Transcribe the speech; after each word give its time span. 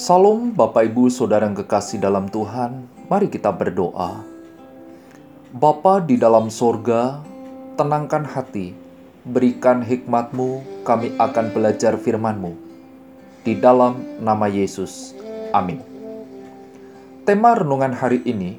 Salam 0.00 0.56
Bapak 0.56 0.88
Ibu 0.88 1.12
Saudara 1.12 1.44
yang 1.44 1.52
kekasih 1.52 2.00
dalam 2.00 2.24
Tuhan, 2.32 2.88
mari 3.12 3.28
kita 3.28 3.52
berdoa. 3.52 4.24
Bapa 5.52 6.00
di 6.00 6.16
dalam 6.16 6.48
sorga, 6.48 7.20
tenangkan 7.76 8.24
hati, 8.24 8.72
berikan 9.28 9.84
hikmatmu, 9.84 10.64
kami 10.88 11.12
akan 11.20 11.52
belajar 11.52 12.00
firmanmu. 12.00 12.56
Di 13.44 13.60
dalam 13.60 14.00
nama 14.24 14.48
Yesus, 14.48 15.12
amin. 15.52 15.84
Tema 17.28 17.60
renungan 17.60 17.92
hari 17.92 18.24
ini, 18.24 18.56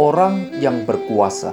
orang 0.00 0.56
yang 0.56 0.88
berkuasa. 0.88 1.52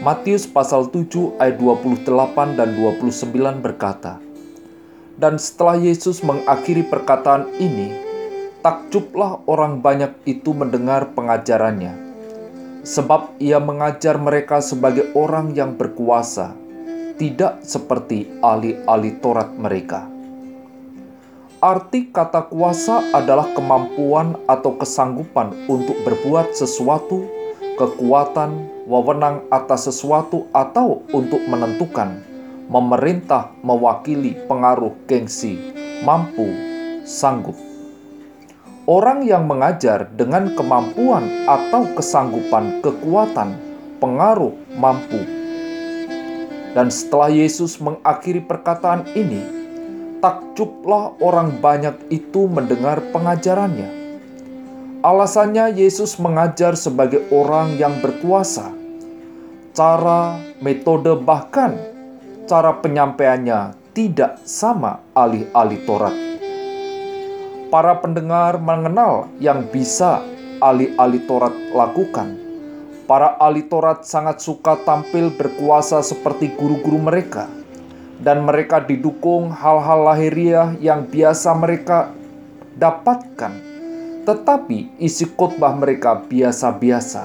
Matius 0.00 0.48
pasal 0.48 0.88
7 0.88 1.36
ayat 1.36 1.60
28 1.60 2.56
dan 2.56 2.72
29 2.72 3.60
berkata, 3.60 4.16
Dan 5.16 5.40
setelah 5.40 5.80
Yesus 5.80 6.20
mengakhiri 6.20 6.84
perkataan 6.92 7.48
ini, 7.56 7.88
takjublah 8.60 9.40
orang 9.48 9.80
banyak 9.80 10.12
itu 10.28 10.52
mendengar 10.52 11.16
pengajarannya. 11.16 11.96
Sebab 12.84 13.40
ia 13.40 13.56
mengajar 13.56 14.20
mereka 14.20 14.60
sebagai 14.60 15.08
orang 15.16 15.56
yang 15.56 15.72
berkuasa, 15.72 16.52
tidak 17.16 17.64
seperti 17.64 18.28
ahli-ahli 18.44 19.16
Taurat 19.24 19.48
mereka. 19.56 20.04
Arti 21.64 22.12
kata 22.12 22.52
kuasa 22.52 23.00
adalah 23.16 23.56
kemampuan 23.56 24.36
atau 24.44 24.76
kesanggupan 24.76 25.64
untuk 25.64 25.96
berbuat 26.04 26.52
sesuatu, 26.52 27.24
kekuatan, 27.80 28.84
wewenang 28.84 29.48
atas 29.48 29.88
sesuatu 29.88 30.44
atau 30.52 31.00
untuk 31.16 31.40
menentukan, 31.48 32.20
memerintah, 32.66 33.54
mewakili, 33.62 34.34
pengaruh, 34.46 34.94
gengsi, 35.06 35.58
mampu, 36.02 36.50
sanggup. 37.06 37.56
Orang 38.86 39.26
yang 39.26 39.50
mengajar 39.50 40.06
dengan 40.14 40.54
kemampuan 40.54 41.46
atau 41.50 41.90
kesanggupan, 41.98 42.82
kekuatan, 42.82 43.58
pengaruh, 43.98 44.54
mampu. 44.78 45.22
Dan 46.74 46.92
setelah 46.92 47.32
Yesus 47.32 47.82
mengakhiri 47.82 48.44
perkataan 48.46 49.10
ini, 49.18 49.42
takjublah 50.22 51.18
orang 51.18 51.58
banyak 51.58 51.98
itu 52.14 52.46
mendengar 52.46 53.02
pengajarannya 53.10 54.06
Alasannya 55.06 55.70
Yesus 55.78 56.18
mengajar 56.18 56.74
sebagai 56.74 57.30
orang 57.30 57.78
yang 57.78 58.02
berkuasa. 58.02 58.74
Cara, 59.70 60.34
metode, 60.58 61.14
bahkan 61.22 61.78
cara 62.46 62.78
penyampaiannya 62.78 63.74
tidak 63.90 64.38
sama 64.46 65.02
alih-alih 65.12 65.82
Taurat. 65.84 66.16
Para 67.68 67.98
pendengar 67.98 68.62
mengenal 68.62 69.26
yang 69.42 69.66
bisa 69.68 70.22
alih-alih 70.62 71.26
Taurat 71.26 71.54
lakukan. 71.74 72.38
Para 73.06 73.38
ahli 73.38 73.66
Taurat 73.66 74.02
sangat 74.02 74.42
suka 74.42 74.78
tampil 74.82 75.30
berkuasa 75.30 76.02
seperti 76.02 76.50
guru-guru 76.58 76.98
mereka, 76.98 77.46
dan 78.18 78.42
mereka 78.42 78.82
didukung 78.82 79.50
hal-hal 79.54 80.10
lahiriah 80.10 80.74
yang 80.82 81.06
biasa 81.06 81.54
mereka 81.54 82.10
dapatkan 82.74 83.66
tetapi 84.26 84.98
isi 84.98 85.22
khotbah 85.38 85.70
mereka 85.78 86.18
biasa-biasa. 86.26 87.22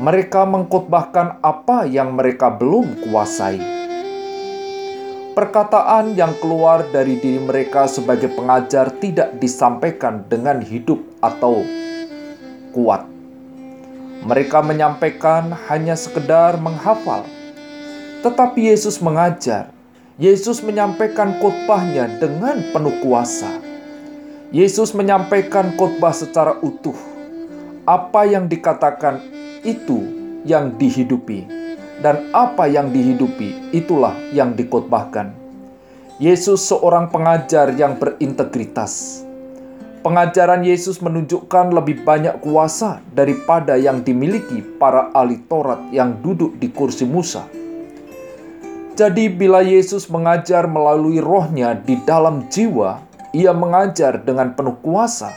Mereka 0.00 0.48
mengkhotbahkan 0.48 1.44
apa 1.44 1.84
yang 1.84 2.16
mereka 2.16 2.48
belum 2.48 3.04
kuasai. 3.04 3.79
Perkataan 5.40 6.20
yang 6.20 6.36
keluar 6.36 6.84
dari 6.92 7.16
diri 7.16 7.40
mereka 7.40 7.88
sebagai 7.88 8.28
pengajar 8.28 8.92
tidak 9.00 9.40
disampaikan 9.40 10.20
dengan 10.28 10.60
hidup 10.60 11.00
atau 11.24 11.64
kuat. 12.76 13.08
Mereka 14.20 14.60
menyampaikan 14.60 15.48
hanya 15.72 15.96
sekedar 15.96 16.60
menghafal. 16.60 17.24
Tetapi 18.20 18.68
Yesus 18.68 19.00
mengajar. 19.00 19.72
Yesus 20.20 20.60
menyampaikan 20.60 21.32
khotbahnya 21.40 22.20
dengan 22.20 22.60
penuh 22.76 23.00
kuasa 23.00 23.48
Yesus 24.52 24.92
menyampaikan 24.92 25.72
khotbah 25.80 26.12
secara 26.12 26.60
utuh. 26.60 27.00
Apa 27.88 28.28
yang 28.28 28.44
dikatakan 28.44 29.24
itu 29.64 30.04
yang 30.44 30.76
dihidupi, 30.76 31.48
dan 32.04 32.28
apa 32.36 32.68
yang 32.68 32.92
dihidupi 32.92 33.72
itulah 33.72 34.12
yang 34.36 34.52
dikhotbahkan. 34.52 35.39
Yesus 36.20 36.68
seorang 36.68 37.08
pengajar 37.08 37.72
yang 37.80 37.96
berintegritas. 37.96 39.24
Pengajaran 40.04 40.60
Yesus 40.60 41.00
menunjukkan 41.00 41.72
lebih 41.72 42.04
banyak 42.04 42.44
kuasa 42.44 43.00
daripada 43.16 43.80
yang 43.80 44.04
dimiliki 44.04 44.60
para 44.76 45.08
ahli 45.16 45.40
Taurat 45.48 45.80
yang 45.88 46.20
duduk 46.20 46.60
di 46.60 46.68
kursi 46.68 47.08
Musa. 47.08 47.48
Jadi, 49.00 49.32
bila 49.32 49.64
Yesus 49.64 50.12
mengajar 50.12 50.68
melalui 50.68 51.24
rohnya 51.24 51.72
di 51.72 51.96
dalam 52.04 52.52
jiwa, 52.52 53.00
ia 53.32 53.56
mengajar 53.56 54.20
dengan 54.20 54.52
penuh 54.52 54.76
kuasa. 54.84 55.32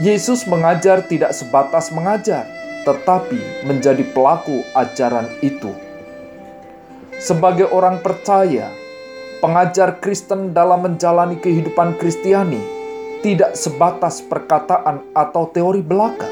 Yesus 0.00 0.48
mengajar 0.48 1.04
tidak 1.04 1.36
sebatas 1.36 1.92
mengajar, 1.92 2.48
tetapi 2.88 3.68
menjadi 3.68 4.00
pelaku 4.16 4.64
ajaran 4.72 5.28
itu. 5.44 5.76
Sebagai 7.20 7.68
orang 7.68 8.00
percaya, 8.00 8.72
pengajar 9.38 10.02
Kristen 10.02 10.54
dalam 10.54 10.84
menjalani 10.84 11.38
kehidupan 11.38 11.98
Kristiani 11.98 12.60
tidak 13.22 13.58
sebatas 13.58 14.22
perkataan 14.22 15.02
atau 15.14 15.50
teori 15.50 15.82
belaka. 15.82 16.26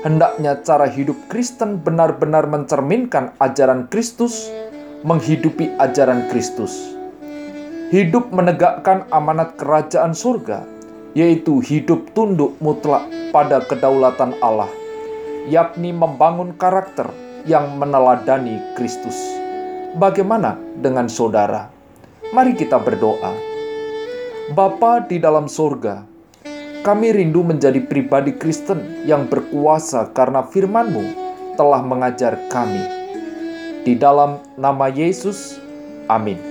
Hendaknya 0.00 0.58
cara 0.64 0.88
hidup 0.88 1.16
Kristen 1.28 1.76
benar-benar 1.78 2.48
mencerminkan 2.48 3.36
ajaran 3.36 3.86
Kristus, 3.92 4.48
menghidupi 5.04 5.68
ajaran 5.76 6.26
Kristus 6.32 7.00
hidup 7.90 8.30
menegakkan 8.30 9.02
amanat 9.10 9.58
kerajaan 9.58 10.14
surga, 10.14 10.62
yaitu 11.18 11.58
hidup 11.58 12.14
tunduk 12.14 12.54
mutlak 12.62 13.02
pada 13.34 13.58
kedaulatan 13.66 14.38
Allah, 14.38 14.70
yakni 15.50 15.90
membangun 15.90 16.54
karakter 16.54 17.10
yang 17.50 17.66
meneladani 17.82 18.62
Kristus. 18.78 19.18
Bagaimana 19.98 20.54
dengan 20.78 21.10
saudara? 21.10 21.79
Mari 22.30 22.54
kita 22.54 22.78
berdoa. 22.78 23.34
Bapa 24.54 25.02
di 25.02 25.18
dalam 25.18 25.50
surga, 25.50 26.06
kami 26.86 27.10
rindu 27.10 27.42
menjadi 27.42 27.82
pribadi 27.82 28.38
Kristen 28.38 29.02
yang 29.02 29.26
berkuasa 29.26 30.14
karena 30.14 30.46
firman-Mu 30.46 31.10
telah 31.58 31.82
mengajar 31.82 32.38
kami. 32.46 32.86
Di 33.82 33.98
dalam 33.98 34.38
nama 34.54 34.86
Yesus, 34.86 35.58
amin. 36.06 36.49